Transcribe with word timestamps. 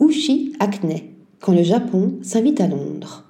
Ushi 0.00 0.52
Acne, 0.58 1.02
quand 1.40 1.52
le 1.52 1.62
Japon 1.62 2.14
s'invite 2.22 2.60
à 2.60 2.66
Londres. 2.66 3.24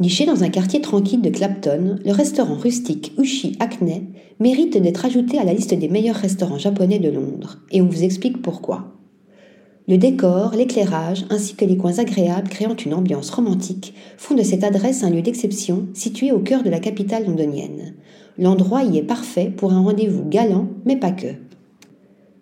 Niché 0.00 0.26
dans 0.26 0.42
un 0.42 0.48
quartier 0.48 0.80
tranquille 0.80 1.22
de 1.22 1.30
Clapton, 1.30 1.98
le 2.04 2.12
restaurant 2.12 2.56
rustique 2.56 3.12
Ushi 3.18 3.56
Acne 3.60 4.08
mérite 4.40 4.76
d'être 4.80 5.04
ajouté 5.04 5.38
à 5.38 5.44
la 5.44 5.54
liste 5.54 5.74
des 5.74 5.88
meilleurs 5.88 6.16
restaurants 6.16 6.58
japonais 6.58 6.98
de 6.98 7.10
Londres, 7.10 7.58
et 7.70 7.80
on 7.80 7.86
vous 7.86 8.02
explique 8.02 8.42
pourquoi. 8.42 8.94
Le 9.88 9.98
décor, 9.98 10.54
l'éclairage 10.54 11.24
ainsi 11.30 11.54
que 11.54 11.64
les 11.64 11.76
coins 11.76 11.98
agréables 11.98 12.48
créant 12.48 12.76
une 12.76 12.94
ambiance 12.94 13.30
romantique 13.30 13.94
font 14.16 14.34
de 14.34 14.42
cette 14.42 14.64
adresse 14.64 15.02
un 15.02 15.10
lieu 15.10 15.22
d'exception 15.22 15.88
situé 15.94 16.30
au 16.30 16.40
cœur 16.40 16.62
de 16.62 16.70
la 16.70 16.78
capitale 16.78 17.26
londonienne. 17.26 17.94
L'endroit 18.36 18.82
y 18.82 18.98
est 18.98 19.02
parfait 19.02 19.52
pour 19.56 19.72
un 19.72 19.82
rendez-vous 19.82 20.28
galant, 20.28 20.68
mais 20.84 20.96
pas 20.96 21.12
que. 21.12 21.28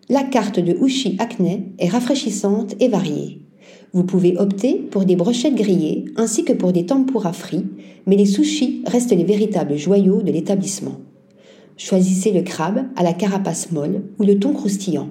La 0.09 0.23
carte 0.23 0.61
de 0.61 0.73
Ushi 0.73 1.17
Acne 1.19 1.73
est 1.81 1.89
rafraîchissante 1.89 2.77
et 2.79 2.87
variée. 2.87 3.41
Vous 3.93 4.05
pouvez 4.05 4.39
opter 4.39 4.75
pour 4.75 5.05
des 5.05 5.17
brochettes 5.17 5.57
grillées 5.57 6.05
ainsi 6.15 6.45
que 6.45 6.53
pour 6.53 6.73
des 6.73 6.87
tempura 6.87 7.33
frits, 7.33 7.67
mais 8.07 8.15
les 8.15 8.25
sushis 8.25 8.85
restent 8.87 9.17
les 9.17 9.25
véritables 9.25 9.77
joyaux 9.77 10.23
de 10.23 10.31
l'établissement. 10.31 11.01
Choisissez 11.77 12.31
le 12.31 12.43
crabe 12.43 12.85
à 12.95 13.03
la 13.03 13.15
carapace 13.15 13.73
molle 13.73 14.05
ou 14.21 14.23
le 14.23 14.39
thon 14.39 14.53
croustillant. 14.53 15.09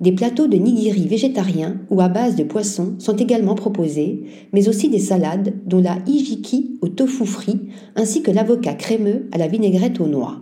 Des 0.00 0.12
plateaux 0.12 0.46
de 0.46 0.56
nigiri 0.56 1.06
végétariens 1.08 1.82
ou 1.90 2.00
à 2.00 2.08
base 2.08 2.34
de 2.34 2.44
poisson 2.44 2.94
sont 2.98 3.16
également 3.16 3.54
proposés, 3.54 4.24
mais 4.54 4.66
aussi 4.66 4.88
des 4.88 4.98
salades 4.98 5.52
dont 5.66 5.82
la 5.82 5.98
hijiki 6.06 6.78
au 6.80 6.88
tofu 6.88 7.26
frit 7.26 7.60
ainsi 7.96 8.22
que 8.22 8.30
l'avocat 8.30 8.72
crémeux 8.72 9.28
à 9.30 9.36
la 9.36 9.46
vinaigrette 9.46 10.00
aux 10.00 10.08
noix. 10.08 10.40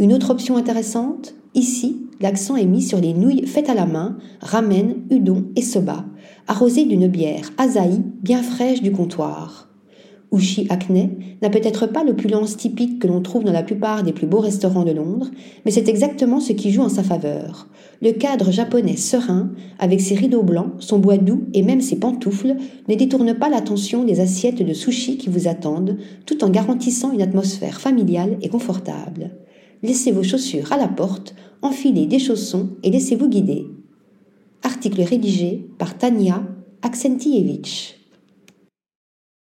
Une 0.00 0.12
autre 0.12 0.30
option 0.30 0.56
intéressante? 0.56 1.36
Ici, 1.54 2.06
l'accent 2.20 2.56
est 2.56 2.66
mis 2.66 2.80
sur 2.80 2.98
les 2.98 3.12
nouilles 3.12 3.46
faites 3.46 3.68
à 3.68 3.74
la 3.74 3.84
main, 3.84 4.16
ramen, 4.40 4.94
udon 5.10 5.44
et 5.54 5.62
soba, 5.62 6.06
arrosées 6.46 6.86
d'une 6.86 7.08
bière 7.08 7.50
asahi 7.58 8.00
bien 8.22 8.42
fraîche 8.42 8.80
du 8.80 8.90
comptoir. 8.90 9.68
Ushi 10.32 10.66
Acne 10.70 11.10
n'a 11.42 11.50
peut-être 11.50 11.86
pas 11.86 12.04
l'opulence 12.04 12.56
typique 12.56 12.98
que 12.98 13.06
l'on 13.06 13.20
trouve 13.20 13.44
dans 13.44 13.52
la 13.52 13.62
plupart 13.62 14.02
des 14.02 14.14
plus 14.14 14.26
beaux 14.26 14.40
restaurants 14.40 14.84
de 14.84 14.92
Londres, 14.92 15.30
mais 15.64 15.70
c'est 15.70 15.90
exactement 15.90 16.40
ce 16.40 16.54
qui 16.54 16.70
joue 16.70 16.80
en 16.80 16.88
sa 16.88 17.02
faveur. 17.02 17.68
Le 18.00 18.12
cadre 18.12 18.50
japonais 18.50 18.96
serein, 18.96 19.50
avec 19.78 20.00
ses 20.00 20.14
rideaux 20.14 20.42
blancs, 20.42 20.72
son 20.78 20.98
bois 20.98 21.18
doux 21.18 21.44
et 21.52 21.62
même 21.62 21.82
ses 21.82 21.96
pantoufles, 21.96 22.56
ne 22.88 22.94
détourne 22.94 23.34
pas 23.34 23.50
l'attention 23.50 24.04
des 24.04 24.20
assiettes 24.20 24.62
de 24.66 24.72
sushi 24.72 25.18
qui 25.18 25.28
vous 25.28 25.48
attendent, 25.48 25.98
tout 26.24 26.42
en 26.44 26.48
garantissant 26.48 27.12
une 27.12 27.22
atmosphère 27.22 27.78
familiale 27.78 28.38
et 28.40 28.48
confortable. 28.48 29.32
Laissez 29.82 30.12
vos 30.12 30.22
chaussures 30.22 30.72
à 30.72 30.76
la 30.76 30.88
porte, 30.88 31.34
enfilez 31.60 32.06
des 32.06 32.18
chaussons 32.18 32.70
et 32.82 32.90
laissez-vous 32.90 33.28
guider. 33.28 33.66
Article 34.62 35.02
rédigé 35.02 35.66
par 35.78 35.98
Tania 35.98 36.44
Aksentievich. 36.82 38.01